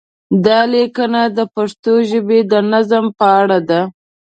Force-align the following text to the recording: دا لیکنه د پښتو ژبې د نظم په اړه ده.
دا 0.45 0.59
لیکنه 0.73 1.21
د 1.37 1.39
پښتو 1.55 1.93
ژبې 2.09 2.39
د 2.51 2.53
نظم 2.71 3.05
په 3.17 3.25
اړه 3.41 3.59
ده. 3.69 3.81